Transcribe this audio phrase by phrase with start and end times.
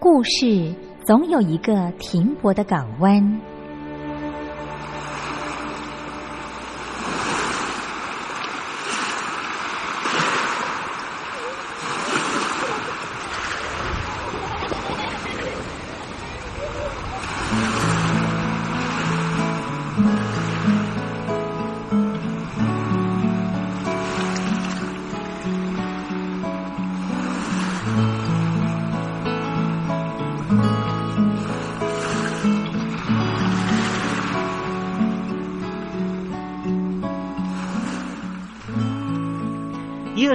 [0.00, 3.38] 故事总有一个停泊的港湾。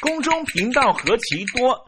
[0.00, 1.87] 宫中频道何其多，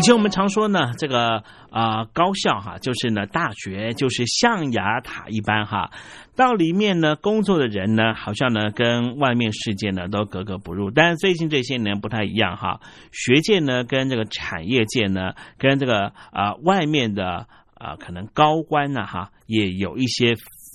[0.00, 5.90] 以前我们常说呢，这个啊、高校哈，就是呢大学就是象牙塔一般哈，
[6.34, 10.90] 到里面呢工作的人呢，好像呢跟外面世界呢都格格不入。
[10.90, 12.80] 但是最近这些年不太一样哈，
[13.12, 20.32] 学界呢跟这个产业界呢，跟这个啊、外面的啊、可能高官呢哈，也有一些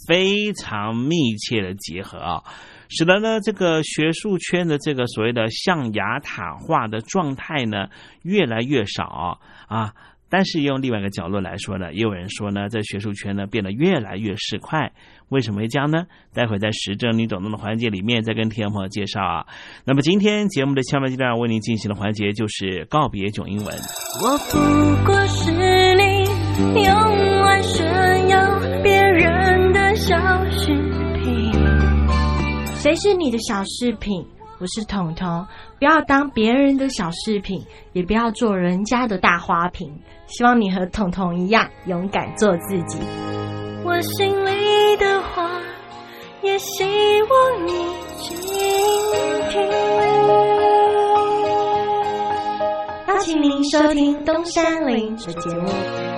[0.08, 2.44] 非常密切的结合啊。
[2.90, 7.88] 使得呢，这个学术圈的这个所谓的象牙塔化的状态呢，
[8.24, 9.94] 越来越少啊。
[10.28, 14.90] 但是用另外一个角度来说呢，也有人说呢，在学术圈呢变得越来越市侩。
[15.30, 16.06] 为什么会这样呢？
[16.34, 19.46] 待会在时政你懂得的环节里面再跟听众朋友介绍啊。
[19.86, 23.68] 那么今天节目的下半阶段为您进行的环节就是告别囧英文。
[24.24, 25.52] 我不过是
[32.86, 34.24] 谁是你的小饰品？
[34.60, 35.44] 我是彤彤，
[35.80, 37.60] 不要当别人的小饰品，
[37.94, 39.92] 也不要做人家的大花瓶。
[40.28, 43.00] 希望你和彤彤一样，勇敢做自己。
[43.84, 45.60] 我心里的话，
[46.44, 46.84] 也希
[47.24, 47.72] 望你
[48.20, 48.38] 倾
[49.50, 49.68] 听。
[53.08, 56.15] 邀请您收听东山林的节目。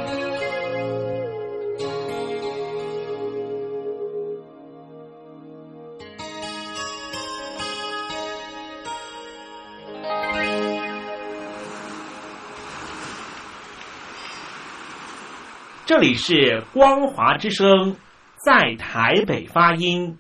[15.88, 17.96] 这里是光华之声，
[18.36, 20.18] 在台北发音。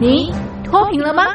[0.00, 0.32] 你
[0.64, 1.34] 脱贫了吗？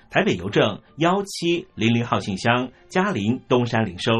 [0.13, 4.11] 台北邮政幺七零零号信箱，嘉陵东山零收。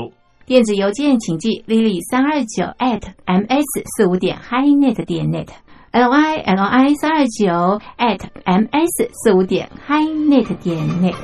[0.46, 9.10] 电子邮件请寄 lily 三二九 at ms 四五点 highnet 点 net，l i l i 三二九 at ms
[9.12, 11.16] 四五点 highnet 点 net。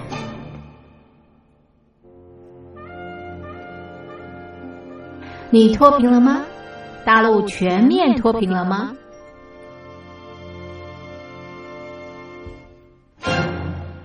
[5.49, 6.43] 你脱贫了吗？
[7.05, 8.91] 大陆全面脱贫了吗？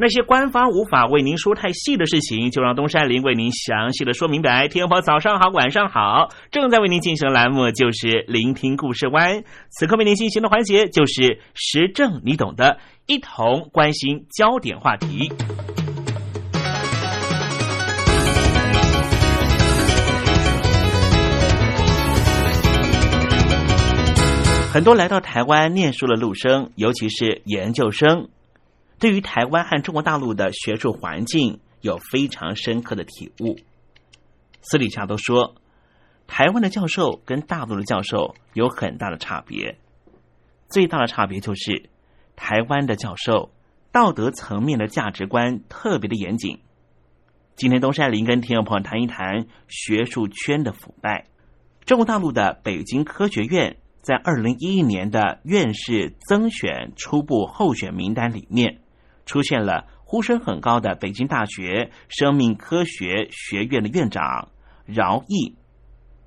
[0.00, 4.68] 那些官方无法为您说太细的事情，就让东山林为您详细的说明白。
[4.68, 9.42] 天婆早上好，晚上好，正在为您进行的栏目就是聆听故事湾。
[9.70, 15.32] 此刻为您进行的环节就是时政，你懂的，一同关心焦点话题。
[24.72, 28.28] 很多来到台湾念书的陆生，尤其是研究生。
[28.98, 33.56] 对于台湾和中国大陆的学术环境有非常深刻的体悟。
[34.60, 35.54] 私底下都说，
[36.26, 39.78] 台湾的教授跟大陆的教授有很大的差别，
[40.68, 41.88] 最大的差别就是
[42.34, 43.52] 台湾的教授
[43.92, 46.58] 道德层面的价值观特别的严谨。
[47.54, 51.26] 今天东山林跟听众朋友谈一谈学术圈的腐败。
[51.84, 58.80] 中国大陆的北京科学院在二零一一年的院士增选初步候选名单里面，
[59.28, 64.48] 出现了呼声很高的北京大学生命科学学院的院长
[64.86, 65.54] 饶毅。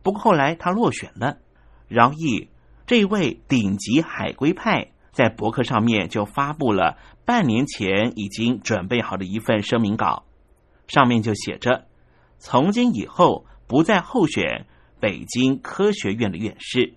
[0.03, 1.39] 不过后来他落选了。
[1.87, 2.49] 饶毅
[2.85, 10.25] 这一位顶级海归派，在博客上面就发布了半年前已经准备好的一份声明稿。
[10.87, 11.87] 上面就写着
[12.37, 14.67] ：“从今以后不再候选
[14.99, 16.93] 北京科学院的院士。”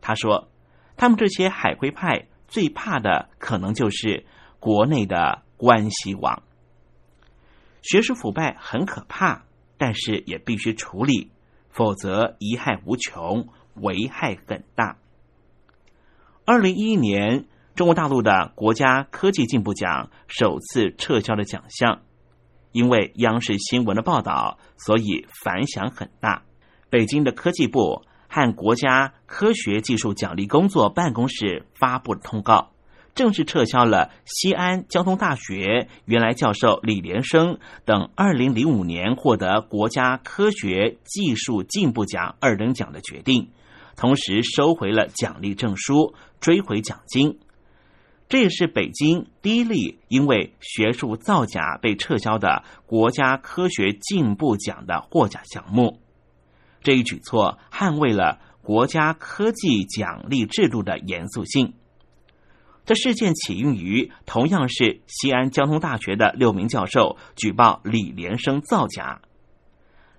[0.00, 0.50] 他说
[0.96, 4.24] ：“他们这些海归派最怕的，可能就是
[4.66, 6.42] 国内的关系网。
[7.82, 9.44] 学术腐败很可怕，
[9.78, 11.30] 但是也必须处理，
[11.70, 14.98] 否则贻害无穷，危害很大。”
[16.44, 17.46] 二零一一年，
[17.76, 22.00] 中国大陆的国家科技进步奖首次撤销了奖项。
[22.72, 26.42] 因为央视新闻的报道，所以反响很大。
[26.90, 32.72] 北京的科技部和国家科学技术奖励工作办公室发布了通告，
[33.16, 43.48] 正式撤销了西安交通大学原来教授李连生等二零零五年获得国家科学技术进步奖二等奖的决定，
[43.96, 47.38] 同时收回了奖励证书，追回奖金。
[48.28, 56.00] 这也是北京第一例因为学术造假被撤销的国家科学进步奖的获奖项目。
[56.82, 61.72] 这一举措捍卫了国家科技奖励制度的严肃性。
[62.86, 69.20] 这事件起因于同样是西安交通大学的六名教授举报李连生造假。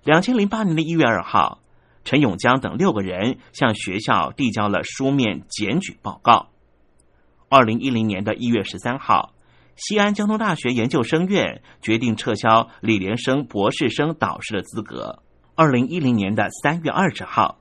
[0.04, 1.62] 两千零八年的一月二号，
[2.04, 6.50] 陈永江等六个人向学校递交了书面检举报告。
[7.48, 9.34] 二零一零年的一月十三号，
[9.78, 15.24] 西安交通大学研究生院决定撤销李连生博士生导师的资格。
[15.56, 17.60] 二零一零年的三月二十号，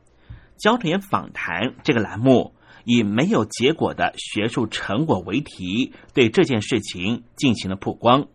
[0.59, 2.56] 焦点访谈这个栏目
[2.87, 8.29] 以没有结果的学术成果为题，对这件事情进行了曝光。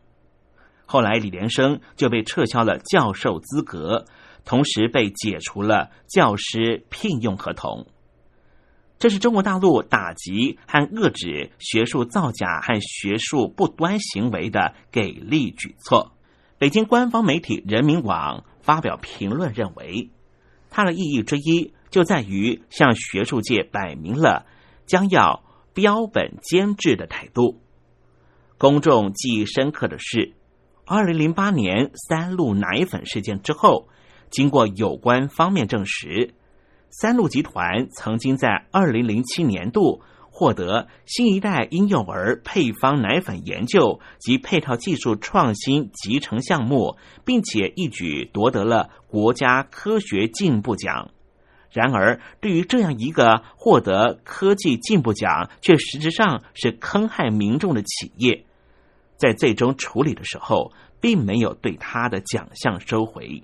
[0.86, 4.06] 后来，李连生就被撤销了教授资格，
[4.44, 7.88] 同时被解除了教师聘用合同。
[9.00, 16.12] 这是中国大陆打击和遏制学术造假和学术不端行为的给力举措。
[16.58, 20.12] 北京官方媒体人民网发表评论认为，
[20.70, 24.48] 它的意义之一就在于向学术界摆明了
[24.88, 27.62] 将要标本兼治的态度。
[28.58, 30.34] 公众记忆深刻的是，
[30.86, 33.88] 二零零八年三鹿奶粉事件之后，
[34.30, 36.34] 经过有关方面证实。
[36.90, 51.12] 三鹿集团曾经在二零零七年度获得新一代婴幼儿配方奶粉研究及配套技术创新集成项目，并且一举夺得了国家科学进步奖。
[51.72, 58.46] 然而，对于这样一个获得科技进步奖却实质上是坑害民众的企业，
[59.16, 63.44] 在最终处理的时候，并没有对他的奖项收回。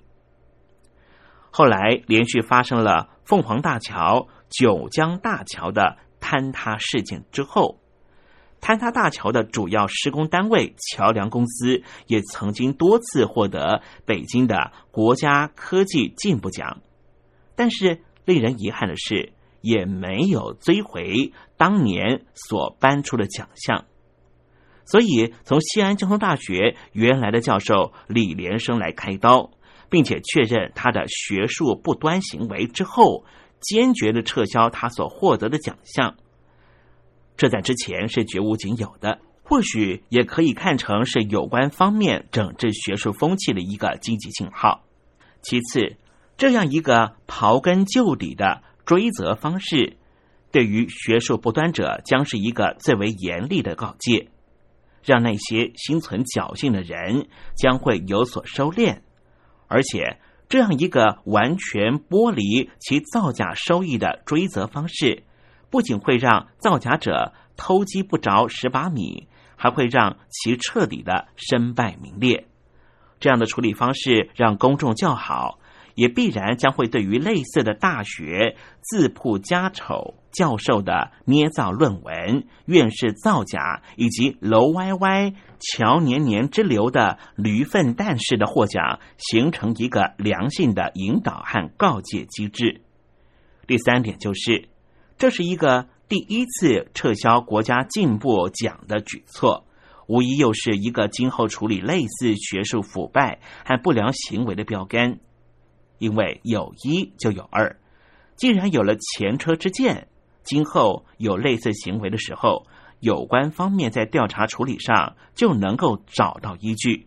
[1.50, 7.80] 后来连续发生了凤凰大桥、九江大桥的坍塌事件之后，
[8.60, 16.82] 坍塌大桥的主要施工单位桥梁公司也曾经多次获得北京的国家科技进步奖，
[17.56, 23.86] 但是令人遗憾的是，也没有追回当年所颁出的奖项。
[24.84, 29.50] 所以，从西安交通大学原来的教授李连生来开刀。
[29.90, 33.24] 并且确认他的学术不端行为之后，
[33.58, 36.14] 坚决的撤销他所获得的奖项。
[37.38, 44.84] 这在之前是绝无仅有的，或许也可以看成是有关方面整治学术风气的一个积极信号。
[45.40, 45.96] 其次，
[46.38, 49.96] 这样一个刨根究底的追责方式，
[50.52, 54.28] 对于学术不端者将是一个最为严厉的告诫，
[55.04, 59.00] 让那些心存侥幸的人将会有所收敛。
[59.66, 65.24] 而且，这样一个完全剥离其造假收益的追责方式，
[65.70, 72.46] 不仅会让造假者偷鸡不着蚀把米，还会让其彻底的身败名裂。
[73.18, 75.57] 这样的处理方式让公众较好，
[75.98, 92.80] 也必然将会对于类似的大学自曝家丑、教授的捏造论文、院士造假以及楼歪歪、桥年年之流的驴粪蛋式的获奖，形成一个良性的引导和告诫机制。
[93.66, 94.68] 第三点就是，
[95.16, 99.66] 这是一个第一次撤销国家进步奖的举措，
[100.06, 105.18] 无疑又是一个今后处理类似学术腐败和不良行为的标杆。
[105.98, 107.76] 因为有一就有二，
[108.36, 110.08] 既然有了前车之鉴，
[110.42, 112.66] 今后有类似行为的时候，
[113.00, 117.06] 有关方面在调查处理上就能够找到依据。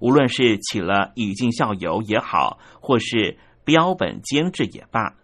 [0.00, 5.14] 无论是起了以儆效尤也好，或是标本兼治也罢，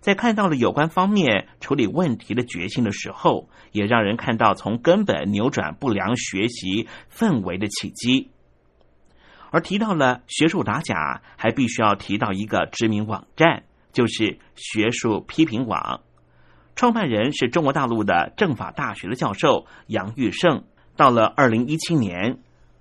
[0.00, 8.30] 在看到了有关方面处理问题的决心的时候，也让人看到从根本扭转不良学习氛围的契机。
[9.52, 16.00] 而提到了学术打假，还必须要提到一个知名网站，就是学术批评网。
[16.74, 20.64] 创办人是中国大陆的政法大学的教授杨玉胜。
[20.96, 22.38] 到了二零一七年，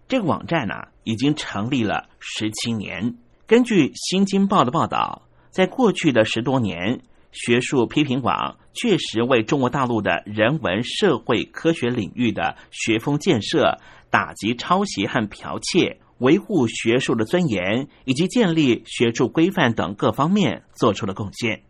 [0.07, 3.17] 这个网站呢已经成立了十七年。
[3.45, 7.01] 根据《新京报》的报道，在过去的十多年，
[7.33, 13.77] 学术批评网确实为中国大陆的人文社会科学领域的学风建设、
[14.09, 15.99] 打击抄袭和剽窃。
[16.21, 21.63] 维护学术的尊严以及建立学术规范等各方面做出了贡献。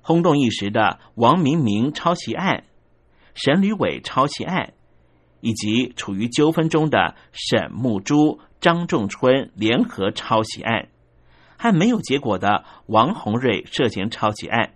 [0.00, 2.64] 轰动一时的王明明抄袭案、
[3.34, 4.74] 沈吕伟抄袭案，
[5.40, 10.88] 以及处于纠纷中的沈木珠、张仲春联合抄袭案，
[11.58, 14.74] 和没有结果的王洪瑞涉嫌抄袭案，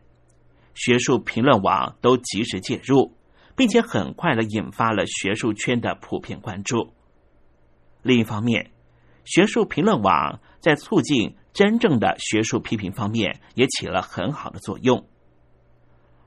[0.75, 3.15] 学术评论网都及时介入，
[3.57, 6.93] 并且很快的引发了学术圈的普遍关注。
[8.03, 8.71] 另一方面，
[9.25, 15.07] 学术评论网在促进真正的学术批评方面也起了很好的作用。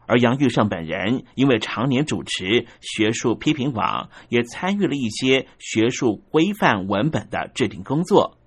[0.07, 8.37] 而杨玉胜本人因为常年主持学术批评网，也参与了一些学术规范文本的制定工作，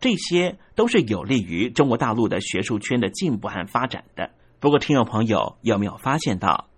[0.00, 4.32] 这些都是有利于中国大陆的学术圈的进步和发展的。
[4.58, 6.68] 不过，听众朋友有没有发现到，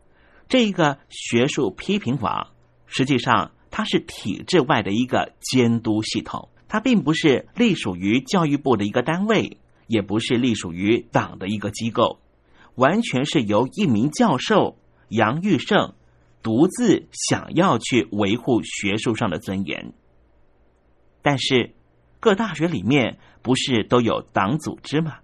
[0.46, 2.48] 这个学术批评网
[2.86, 3.52] 实际上？
[3.76, 12.18] 它是体制外的一个监督系统，它并不是隶属于教育部的一个单位，也不是隶属于党的一个机构，
[12.76, 14.78] 完全是由一名教授
[15.10, 15.92] 杨玉胜
[16.42, 19.92] 独自想要去维护学术上的尊严。
[21.20, 21.74] 但是
[22.18, 25.18] 各大学里面不是都有党组织吗？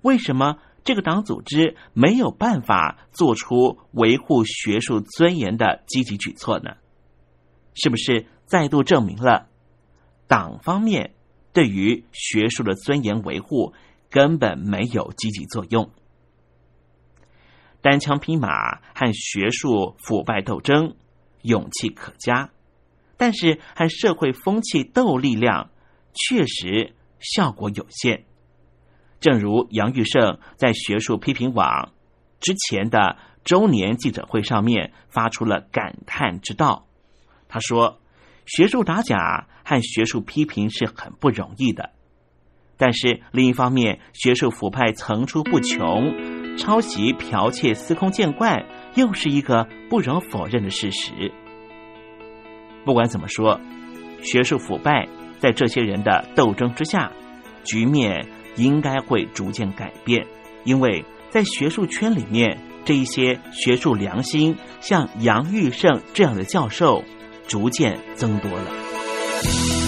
[0.00, 6.76] 为什么这个党组织没有办法做出维护学术尊严的积极举措呢？
[7.80, 9.48] 是不是再度证明了
[10.26, 11.14] 党方面
[11.52, 13.72] 对于学术的尊严维护
[14.10, 15.90] 根本没有积极作用？
[17.80, 20.96] 单枪匹马和学术腐败斗争，
[21.42, 22.50] 勇气可嘉，
[23.16, 25.70] 但是和社会风气斗力量，
[26.12, 28.24] 确实效果有限。
[29.20, 31.92] 正如杨玉胜在学术批评网
[32.40, 36.87] 之前的周年记者会上面发出了感叹之道。
[37.48, 37.98] 他说
[38.46, 41.90] ：“学术打假和学术批评是很不容易的，
[42.76, 51.32] 但是另一方面，学术腐败层出不穷，抄袭、剽窃司空见惯，又是一个不容否认的事实。
[52.84, 53.60] 不管怎么说，
[54.22, 55.08] 学术腐败
[55.38, 57.10] 在这些人的斗争之下，
[57.64, 60.26] 局面应该会逐渐改变，
[60.64, 67.02] 因为在学术圈里面，这一些学术良心，像杨玉胜这样的教授。”
[67.48, 69.87] 逐渐增多了。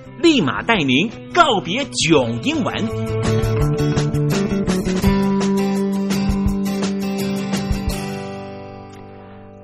[0.21, 2.75] 立马带您告别囧英文。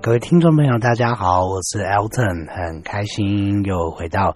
[0.02, 4.36] 各位听众朋友，大家好，我是 Elton，很开心又回到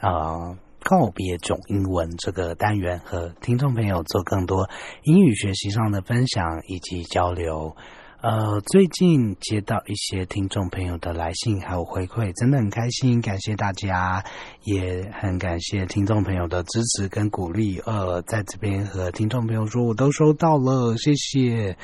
[0.00, 4.68] 呃告别囧英文这个单元，和听众朋友做更多
[5.04, 7.76] 英语学习上的分享以及交流。
[8.24, 14.24] 呃，最近接到一些听众朋友的来信还有回馈，真的很开心，感谢大家，
[14.62, 17.78] 也很感谢听众朋友的支持跟鼓励。
[17.80, 21.76] 呃，在这边和听众朋友说，我都收到了，谢谢。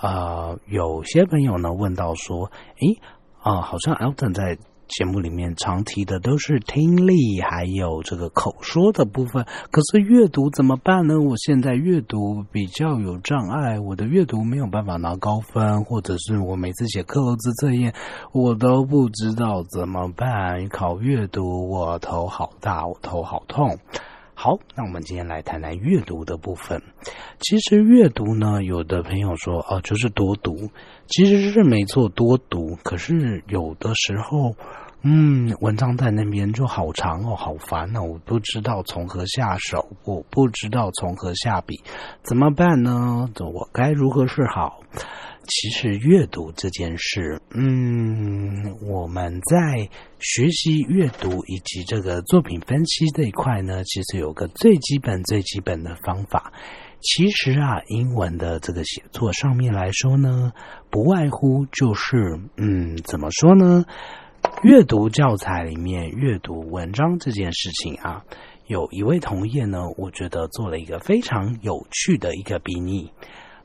[0.00, 3.00] 呃，有些朋友呢问到说，诶，
[3.42, 4.56] 啊、好像 Alton 在
[4.90, 11.20] 节目里面常提的都是听力还有这个口说的部分，可是阅读怎么办呢？
[11.20, 17.94] 我现在阅读比较有障碍，我的阅读没有办法拿高分，或者是我每次写课后自测验，
[18.32, 20.68] 我都不知道怎么办。
[20.68, 23.78] 考阅读，我头好大，我头好痛。
[24.42, 26.82] 好，那我们今天来谈谈阅读的部分。
[27.40, 30.70] 其实阅读呢，有的朋友说哦，就是多读，
[31.08, 32.74] 其实是没错，多读。
[32.82, 34.56] 可是有的时候，
[35.02, 41.78] 嗯，文章在那边就好长哦，好烦哦，我不知道从何下手，我不知道从何下笔，
[42.22, 43.28] 怎么办呢？
[43.40, 44.80] 我该如何是好？
[45.46, 49.88] 其实阅读这件事，嗯，我们在
[50.20, 56.52] 学习阅读以及这个作品分析这一块呢，其实有个最基本、最基本的方法。
[57.00, 60.52] 其实啊，英文的这个写作上面来说呢，
[60.90, 63.84] 不外乎就是，嗯，怎么说呢？
[64.62, 68.24] 阅读教材里面阅读文章这件事情啊，
[68.66, 73.10] 有一位同业呢，我觉得做了一个非常有趣的一个比拟。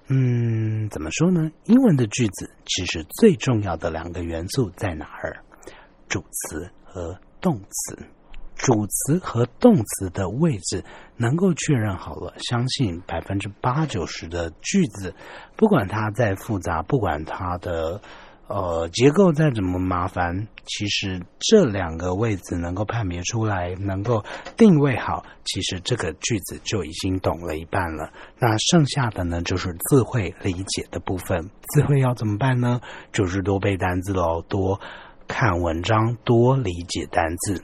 [0.08, 1.52] 嗯，怎么说呢？
[1.66, 5.42] 英文的句子其实最重要的两个元素在哪儿？
[6.08, 7.98] 主词和动词。
[8.56, 10.82] 主词和动词的位置
[11.18, 15.14] 能够确认好了，相信百分之八九十的句子，
[15.58, 18.00] 不管它再复杂，不管它的
[18.48, 24.24] 呃结构再怎么麻烦，其实这两个位置能够判别出来，能够
[24.56, 28.12] 定位好，其实这个句子就已经懂了一半了。
[28.40, 31.50] 那剩下的呢，就是字汇理解的部分。
[31.74, 32.80] 字汇要怎么办呢？
[33.12, 34.80] 就是多背单字喽，多
[35.28, 37.64] 看文章，多理解单字。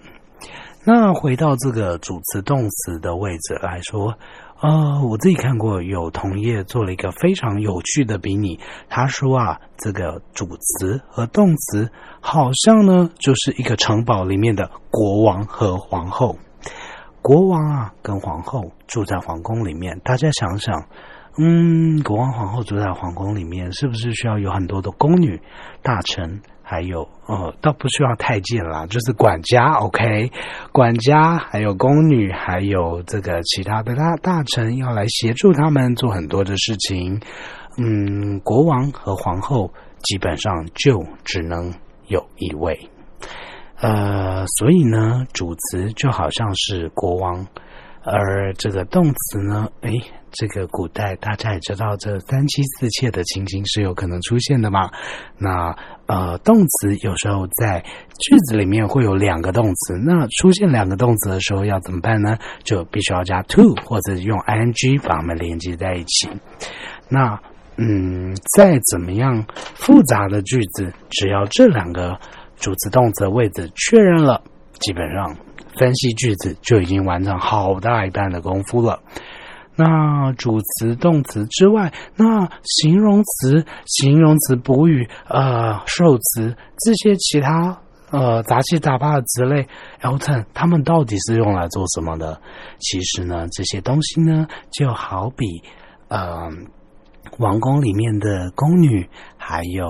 [0.84, 4.18] 那回到这个主词动词的位置来说，
[4.62, 8.60] 呃，我自己看过有同业做了一个非常有趣的比拟。
[8.90, 16.38] 他说啊，这个主词和动词好像呢，就是一个城堡里面的国王和皇后。
[17.24, 20.86] 国王啊，跟皇后住在皇宫里面，大家想想，
[21.40, 25.42] 嗯，国王皇后住在皇宫里面，是不是需要有很多的宫女、
[25.82, 26.42] 大臣？
[26.72, 30.32] 还有，哦，倒不需要太监啦，就是管家，OK，
[30.72, 37.20] 管家，还有宫女，还有这个其他的大大臣要来协助他们做很多的事情。
[37.78, 41.74] 嗯，国王和皇后基本上就只能
[42.08, 42.90] 有一位，
[43.82, 47.46] 呃，所以呢，主词就好像是国王，
[48.06, 49.92] 而这个动词呢，诶，
[50.32, 54.90] 这个古代大家也知道，这三妻四妾的情形是有可能出现的嘛。
[55.38, 55.76] 那
[56.08, 57.84] 呃，动词有时候在
[58.20, 62.38] 句子里面会有两个动词，那出现两个动词的时候要怎么办呢？
[62.64, 66.30] 就必须要加 to 或者用 ing 把它们连接在一起。
[67.08, 67.40] 那
[67.78, 72.20] 嗯，再怎么样复杂的句子，只要这两个
[72.58, 74.42] 主词动词的位置确认了，
[74.80, 75.36] 基本上
[75.78, 79.00] 分析句子就已经完成好大一半的功夫了。
[79.84, 87.80] 那主词、动词之外，那形容词、形容词补语、呃受词这些其他
[88.12, 89.68] 呃杂七杂八的词类
[90.02, 92.40] ，Elton 他们到底是用来做什么的？
[92.78, 95.46] 其实呢，这些东西呢，就好比
[96.10, 96.48] 呃
[97.40, 99.86] 王宫里面的宫女，还有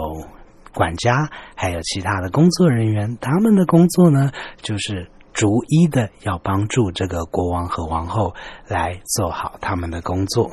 [0.73, 5.09] 管家，还有其他的工作人员，他们的工作呢，就是。
[5.33, 8.33] 逐一的要帮助这个国王和王后
[8.67, 10.51] 来做好他们的工作。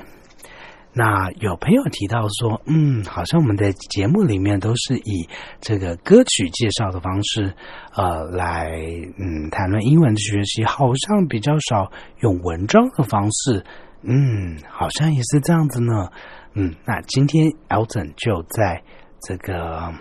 [0.92, 5.28] 那有朋友提到说，嗯，好像我们在节目里面都是以
[5.60, 7.54] 这个歌曲介绍的方式，
[7.94, 8.70] 呃，来
[9.18, 13.64] 嗯谈论英文的学习，好像比较少用文章的方式。
[14.02, 16.10] 嗯，好像也是这样子呢。
[16.54, 18.82] 嗯，那今天 Elton 就在
[19.22, 19.92] 这个。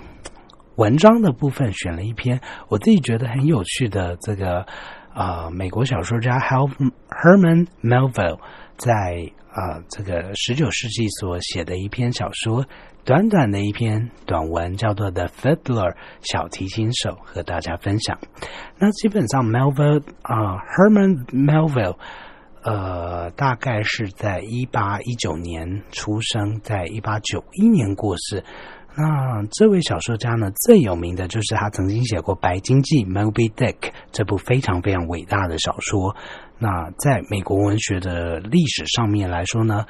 [0.78, 4.66] 文章的部分选了一篇我自己觉得很有趣的这个
[5.16, 8.40] 呃美国小说家 Herman Melville
[8.78, 12.64] 在呃这个十九世纪所写的一篇小说，
[13.04, 18.20] 短短的一篇短文叫做《The Fiddler》小提琴手和大家分享。
[18.78, 21.98] 那基本上 Melville 啊 Herman Melville
[22.62, 28.44] 呃大概是在一八一九年出生，在一八九一年过世。
[29.00, 36.16] 那这位小说家呢，最有名的就是他曾经写过《白鲸记》（Moby Dick） 这部非常非常伟大的小说。
[36.58, 39.86] 那在美国文学的历史上面来说呢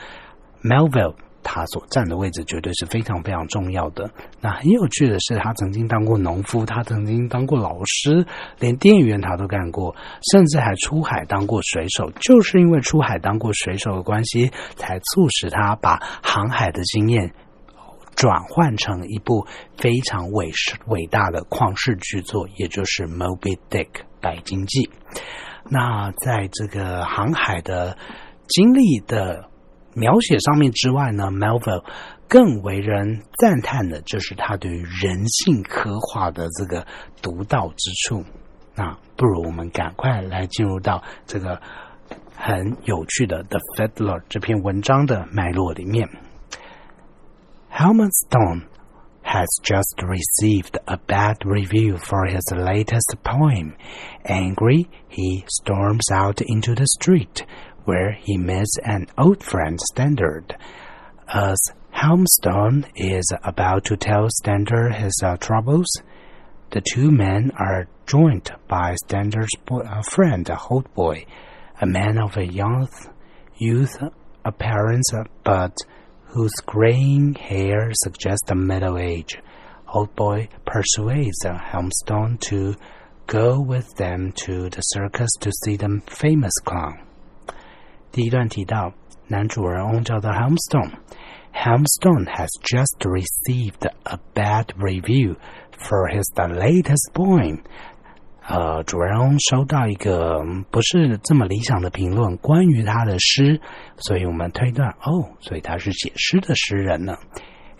[0.61, 4.11] ，Melville 他所占的位置绝对是非常非常重要的。
[4.41, 8.25] 那很有趣的是，他曾经当过农夫，他曾经当过老师，
[8.59, 9.95] 连店员他都干过，
[10.29, 12.11] 甚至还出海当过水手。
[12.19, 17.31] 就是因为出海当过水手的关系，才促使他把航海的经验。
[18.17, 19.45] 转换成一部
[19.77, 20.51] 非常伟
[20.87, 23.85] 伟大的旷世巨作，也就是《Moby Dick》
[24.19, 24.89] 白鲸记。
[25.69, 27.95] 那在这个航海的
[28.47, 29.47] 经历的
[29.93, 31.85] 描写上面之外呢，Melville
[32.27, 36.87] 更为人赞叹的就是他对于人性刻画的这个
[37.21, 38.25] 独到之处。
[38.73, 41.61] 那不如我们赶快来进入到这个
[42.35, 46.09] 很有趣的《The Fiddler》这篇文章的脉络里面。
[47.77, 48.65] Helmstone
[49.21, 53.75] has just received a bad review for his latest poem.
[54.25, 57.45] Angry, he storms out into the street,
[57.85, 60.55] where he meets an old friend Standard.
[61.27, 61.59] As
[61.93, 66.01] Helmstone is about to tell Standard his uh, troubles,
[66.71, 71.27] the two men are joined by Standard's uh, friend, Holdboy,
[71.79, 72.89] a man of a young
[73.59, 74.01] youth
[74.43, 75.11] appearance,
[75.43, 75.77] but
[76.26, 79.38] whose graying hair suggests a middle age.
[79.92, 82.74] Old boy persuades Helmstone to
[83.26, 87.00] go with them to the circus to see the famous clown.
[88.10, 88.92] 第一段提到，
[89.28, 95.36] 男主人翁叫做 Helmstone。Helmstone has just received a bad review
[95.72, 97.62] for his latest poem
[98.49, 103.59] 呃，主人翁收到一个不是这么理想的评论，关于他的诗，
[103.97, 107.17] 所以我们推断，哦，所以他是写诗的诗人呢。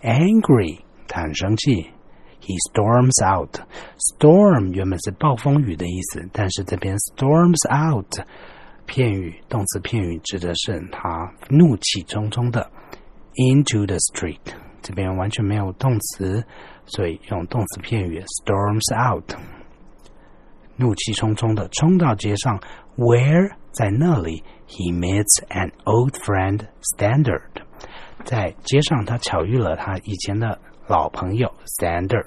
[0.02, 1.90] Angry，他很生气。
[2.42, 3.60] He storms out。
[3.96, 8.20] Storm 原本是暴风雨的意思，但是这边 storms out
[8.84, 12.70] 片语，动词片语指的是他怒气冲冲的
[13.36, 14.54] into the street。
[14.82, 16.44] 这边完全没有动词，
[16.84, 19.34] 所以用动词片语 storms out。
[20.78, 22.58] 怒气冲冲的冲到街上
[22.96, 27.42] ，Where 在那里，He meets an old friend Standard。
[28.24, 32.26] 在街上，他巧遇了他以前的老朋友 Standard。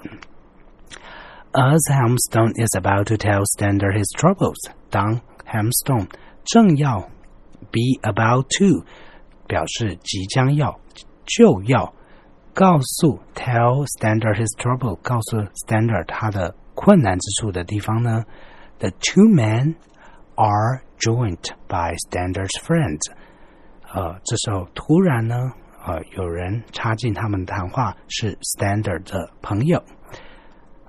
[1.52, 6.08] As Hamstone is about to tell Standard his troubles，当 Hamstone
[6.44, 7.08] 正要
[7.70, 8.84] be about to
[9.46, 10.78] 表示即将要
[11.26, 11.92] 就要
[12.54, 18.23] 告诉 tell Standard his trouble，告诉 Standard 他的困难之处的地方呢，
[18.79, 19.75] the two men
[20.35, 23.01] are joined by Standard's friends。
[23.93, 25.35] 呃，这时候突然呢，
[25.85, 29.83] 呃，有人插进他们谈话，是 Standard 的朋友。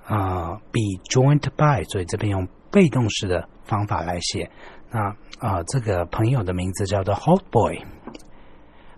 [0.05, 0.81] 啊，be
[1.11, 4.51] joined by，所以这边用被动式的方法来写。
[4.91, 5.01] 那
[5.39, 7.79] 啊，这个朋友的名字叫做 Hot Boy。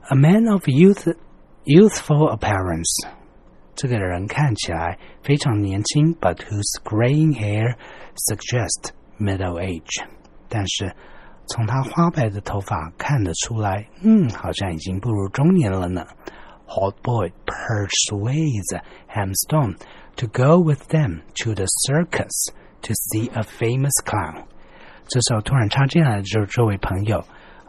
[0.09, 1.13] A man of youth
[1.65, 3.09] youthful appearance，
[3.75, 7.77] 这个人看起来非常年轻，but whose graying hair
[8.29, 10.05] suggests middle age。
[10.49, 10.95] 但是
[11.49, 16.07] 从他花白的头发看得出来，嗯，好像已经步入中年了呢。
[16.67, 19.77] Hot boy persuades Hamstone
[20.17, 22.53] to go with them to the circus
[22.83, 24.45] to see a famous clown。
[25.09, 27.25] 这时候突然插进来的就是这位朋友，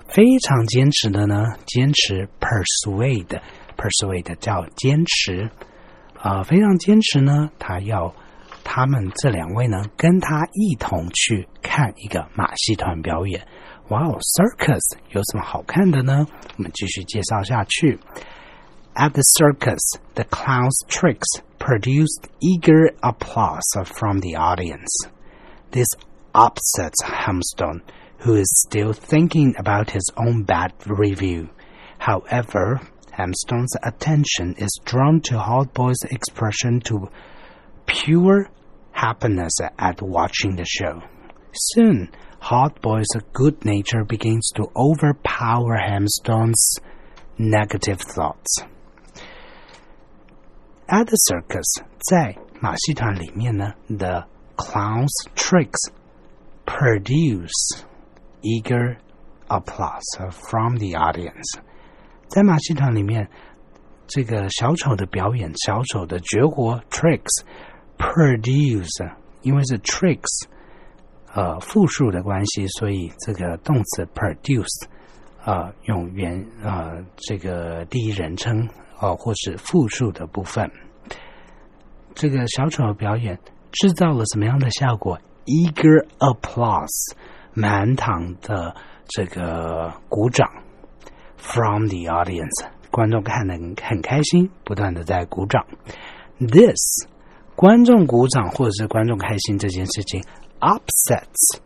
[0.07, 3.41] 非常坚持的呢，坚持 persuade
[3.75, 5.49] persuade 叫坚持
[6.25, 8.13] 啊、呃，非常坚持呢，他要
[8.63, 13.45] 他们这两位呢跟他一同去看一个马戏团表演。
[13.89, 16.25] 哇哦，circus 有什么好看的呢？
[16.57, 17.99] 我们继续介绍下去。
[18.93, 19.79] At the circus,
[20.15, 25.09] the clown's tricks produced eager applause from the audience.
[25.71, 25.87] This
[26.33, 27.81] upsets Hamstone,
[28.19, 31.47] who is still thinking about his own bad review.
[31.99, 32.81] However,
[33.15, 37.09] Hamstone's attention is drawn to Hotboy's expression to
[37.85, 38.49] pure
[38.91, 41.01] happiness at watching the show.
[41.53, 42.09] Soon,
[42.41, 46.77] Hotboy's good nature begins to overpower Hamstone's
[47.37, 48.63] negative thoughts.
[50.87, 54.25] At the circus, 在马戏团里面呢，the
[54.55, 55.91] clown's tricks
[56.65, 57.83] produce
[58.41, 58.97] eager
[59.47, 61.59] applause from the audience。
[62.28, 63.28] 在马戏团里面，
[64.06, 67.44] 这个小丑的表演，小丑的绝活 tricks
[67.96, 69.12] produce，
[69.42, 70.46] 因为是 tricks，
[71.32, 74.86] 呃，复数的关系，所以这个动词 produce，
[75.44, 78.66] 呃，用原呃这个第一人称
[78.98, 80.70] 哦、呃，或是复数的部分。
[82.14, 83.38] 这个小丑的表演
[83.72, 87.14] 制造了什么样的效果？Eager applause，
[87.54, 88.74] 满堂的
[89.06, 90.50] 这个鼓掌
[91.37, 95.65] ，from the audience，观众看得很开心，不断的在鼓掌。
[96.39, 97.07] This，
[97.55, 100.23] 观众鼓掌或者是观众开心这件事情，
[100.59, 101.59] upsets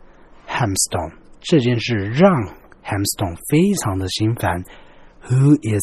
[0.48, 2.30] Hamstone，这件事让
[2.84, 4.64] Hamstone 非常的心烦。
[5.28, 5.82] Who is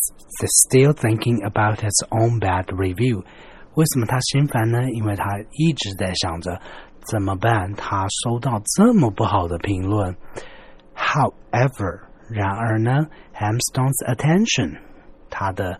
[0.67, 3.25] still thinking about his own bad review？
[3.73, 4.89] 为什么他心烦呢？
[4.91, 6.61] 因为他一直在想着
[7.01, 7.73] 怎么办。
[7.73, 10.15] 他收到这么不好的评论。
[10.95, 14.79] However， 然而呢，Hamstone's attention，
[15.29, 15.79] 他的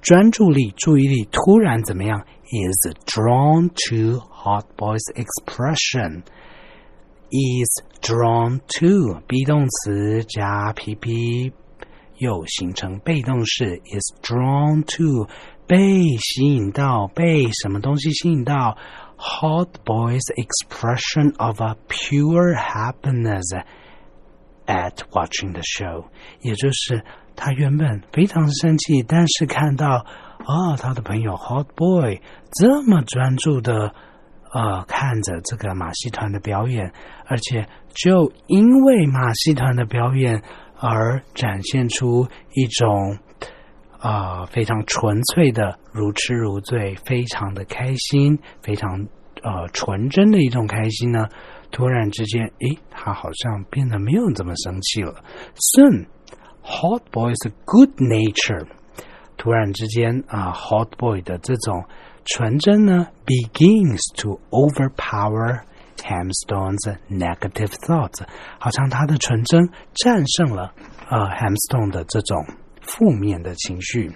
[0.00, 2.24] 专注力、注意力突然怎么样？
[2.52, 11.52] Is drawn to Hot Boy's expression。Is drawn to be 动词加 pp
[12.16, 13.80] 又形成被动式。
[13.84, 15.28] Is drawn to
[15.66, 18.76] 被吸引到，被什么东西吸引到？
[19.16, 23.44] Hot Boy's expression of a pure happiness
[24.65, 26.05] At watching the show，
[26.41, 27.03] 也就是
[27.35, 30.05] 他原本非常生气，但是看到
[30.45, 33.93] 哦，他的朋友 Hot Boy 这么专注的
[34.53, 36.93] 呃看着这个马戏团的表演，
[37.25, 40.41] 而且就因为马戏团的表演
[40.79, 43.17] 而展现出一种。
[43.97, 49.07] 啊、非常纯粹的如痴如醉，非常的开心，非常
[49.41, 51.27] 呃纯真的一种开心呢。
[51.74, 55.24] 突然之间，诶，他好像变得没有这么生气了。
[55.56, 56.06] Soon,
[56.62, 58.66] Hot Boy's good nature，
[59.36, 61.84] 突然之间啊、呃、，Hot Boy 的这种
[62.24, 65.62] 纯真呢，begins to overpower
[65.98, 68.24] Hamstone's negative thoughts，
[68.58, 70.74] 好像他的纯真战胜了
[71.08, 72.44] 呃 Hamstone 的这种。
[72.82, 74.10] 负面的情绪。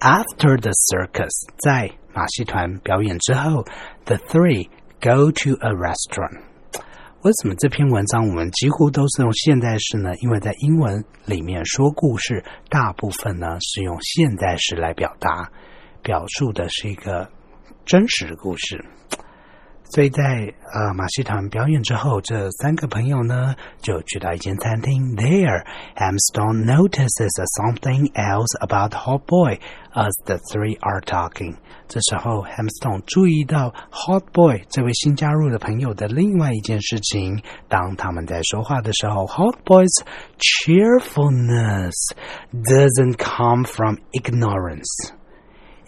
[0.00, 3.62] After the circus，在马戏团表演之后，
[4.04, 4.68] the three
[5.01, 6.41] go to a restaurant。
[7.21, 10.15] 为什么这篇文章我们几乎都是用现在式呢？
[10.21, 15.51] 因为在英文里面说故事，大部分呢是用现在式来表达，
[16.01, 17.29] 表述的是一个
[17.85, 18.85] 真实的故事。
[19.88, 25.14] 所以在呃马戏团表演之后，这三个朋友呢就去到一间餐厅。
[25.14, 25.64] There,
[25.94, 29.60] Hamstone notices something else about Hot Boy
[29.92, 31.56] as the three are talking.
[31.86, 37.42] 这时候，Hamstone 注意到 Hot Boy 这位新加入的朋友的另外一件事情。
[37.68, 39.94] 当他们在说话的时候，Hot Boy's
[40.38, 41.92] cheerfulness
[42.52, 45.12] doesn't come from ignorance.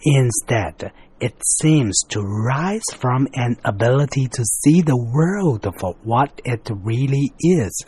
[0.04, 6.68] Instead, it seems to rise from an ability to see the world for what it
[6.84, 7.86] really is.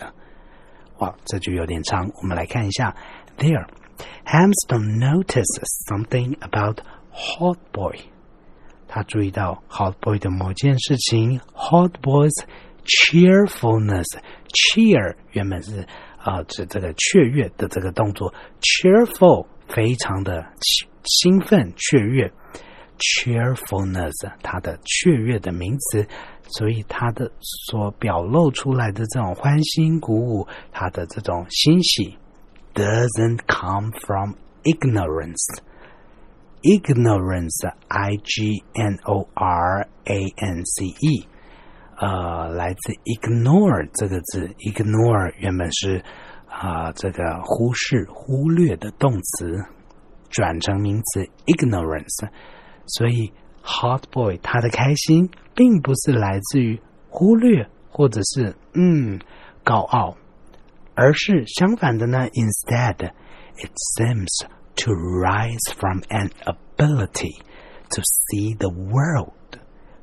[0.99, 2.97] 哇，这句有点长，我们来看一下。
[3.37, 3.67] There,
[4.25, 6.81] Hamstone notices something about
[7.13, 8.01] Hot Boy.
[8.89, 11.41] 他注意到 Hot Boy 的某件事情。
[11.55, 12.33] Hot Boy's
[12.85, 14.07] cheerfulness,
[14.49, 15.87] cheer 原本是
[16.19, 22.33] 啊，指这个雀跃的这个动作，cheerful 非常的兴兴奋雀跃
[23.04, 26.08] ，cheerfulness 它的雀跃的名词，
[26.48, 32.18] 所以它的所表露出来的这种欢欣鼓舞，它的这种欣喜
[32.74, 34.34] ，doesn't come from
[34.64, 35.62] ignorance。
[36.64, 41.28] ignorance, i g n o r a n c e，
[41.98, 46.02] 呃，来自 ignore 这个字，ignore 原本是
[46.48, 49.66] 啊、这个忽视、忽略的动词，
[50.30, 52.30] 转成名词 ignorance，
[52.87, 53.33] 所以
[53.63, 59.21] hot boy 他的开心并不是来自于忽略或者是嗯
[59.65, 60.17] 高傲，
[60.95, 63.13] 而是相反的呢，instead
[63.57, 64.47] it seems
[64.77, 67.41] to rise from an ability
[67.91, 69.33] to see the world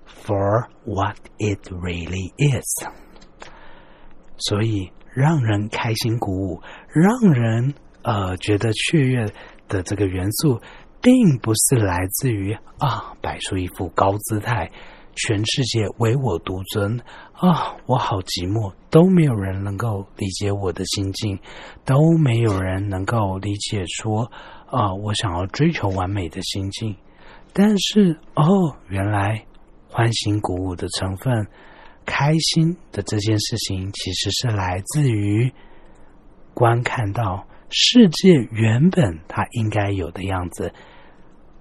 [0.06, 2.88] for what it really is。
[4.38, 6.62] 所以让人开心鼓舞，
[6.94, 9.32] 让人呃觉得雀跃
[9.70, 10.60] 的这个元素，
[11.01, 14.71] 并不是来自于啊摆出一副高姿态，
[15.15, 17.01] 全世界唯我独尊
[17.33, 21.39] 啊，我好寂寞，都没有人能够理解我的心境，
[21.85, 24.31] 都没有人能够理解说
[24.71, 26.97] 啊，我想要追求完美的心境。
[27.53, 29.45] 但是哦，原来
[29.89, 31.49] 欢欣鼓舞的成分，
[32.07, 35.53] 开心的这件事情，其实是来自于
[36.55, 40.73] 观看到世界原本它应该有的样子，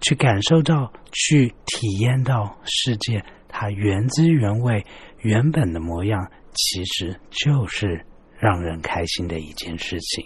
[0.02, 4.86] 去感受到、去体验到世界它原汁原味、
[5.20, 8.06] 原本的模样，其实就是
[8.38, 10.26] 让人开心的一件事情，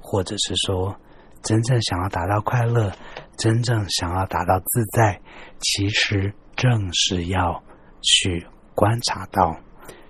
[0.00, 0.96] 或者是说，
[1.42, 2.92] 真正想要达到快乐，
[3.36, 5.20] 真正想要达到自在，
[5.58, 7.62] 其实正是要
[8.00, 9.54] 去观察到、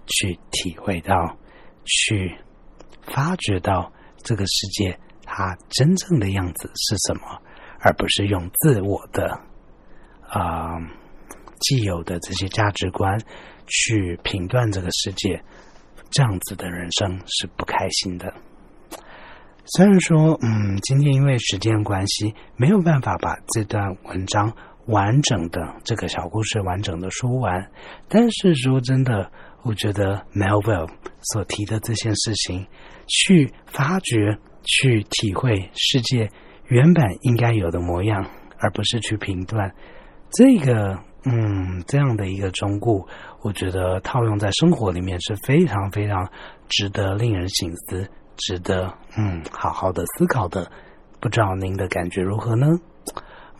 [0.06, 1.36] 去体会到、
[1.84, 2.36] 去
[3.02, 3.92] 发掘到
[4.26, 7.40] 这个世界它真正的样子是什么，
[7.78, 9.40] 而不是用自我的
[10.28, 10.76] 啊、
[11.60, 13.16] 既有的这些价值观
[13.68, 15.40] 去评断这个世界，
[16.10, 18.34] 这样子的人生是不开心的。
[19.66, 24.52] 虽然说，嗯，今天因为时间关系，没有办法把这段文章
[24.86, 27.70] 完整的这个小故事完整的说完，
[28.08, 29.30] 但是说真的，
[29.66, 30.88] 我觉得 Melville
[31.22, 32.66] 所提的这件事情，
[33.08, 36.30] 去发掘、去体会世界
[36.68, 38.24] 原本应该有的模样，
[38.58, 39.74] 而不是去评断
[40.30, 43.06] 这个，嗯，这样的一个忠固，
[43.42, 46.30] 我觉得套用在生活里面是非常非常
[46.68, 48.08] 值得令人醒思。
[48.36, 50.70] 值得嗯好好的思考的，
[51.20, 52.66] 不知道您的感觉如何呢？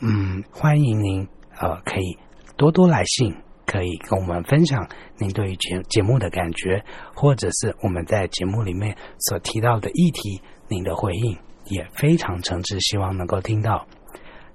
[0.01, 1.27] 嗯，欢迎您
[1.59, 2.19] 呃可以
[2.59, 3.35] 多多来信，
[3.67, 4.89] 可以跟我们分享
[5.19, 13.87] 您对于节节目的感觉，或者是我们在节目里面所提到的议题，您的回应也非常诚挚，希望能够听到。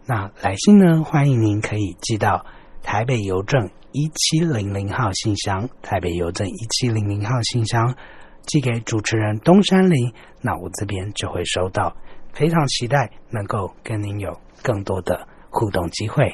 [0.06, 2.46] 那来信呢，欢迎您可以寄到
[2.82, 7.96] 台北邮政一七零零号信箱，台北邮政一七零零号信箱。
[8.44, 11.96] 寄给主持人东山林，那我这边就会收到，
[12.34, 16.34] 非常期待能够跟您有更多的互动机会。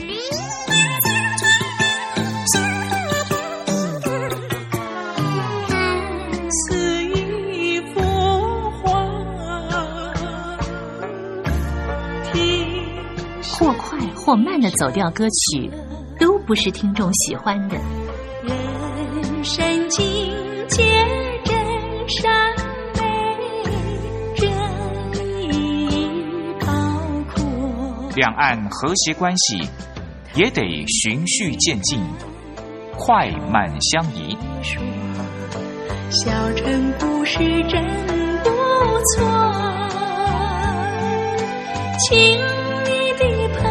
[14.31, 15.69] 或慢的走调歌曲，
[16.17, 17.75] 都不是听众喜欢的。
[18.45, 20.01] 人生境
[20.69, 20.85] 界
[21.43, 21.53] 真
[22.07, 22.31] 善
[22.95, 23.01] 美，
[24.37, 24.49] 真
[25.51, 26.09] 意
[26.61, 26.65] 高
[27.35, 27.43] 阔。
[28.15, 29.59] 两岸和谐关系
[30.35, 31.99] 也得循序渐进，
[32.95, 34.37] 快慢相宜。
[36.09, 37.83] 小城故事真
[38.45, 38.49] 不
[39.13, 39.27] 错，
[41.99, 42.39] 亲
[42.85, 43.25] 密的
[43.59, 43.70] 朋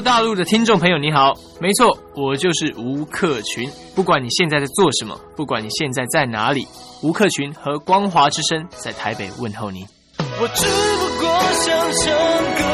[0.00, 3.70] 大陆的听众朋友，你好，没错，我就是吴克群。
[3.94, 6.66] 不管你现在在做什么，不管你现在在哪里，
[7.02, 9.86] 吴克群和光华之声在台北问候你。
[10.18, 12.12] 我只不过想唱
[12.58, 12.73] 歌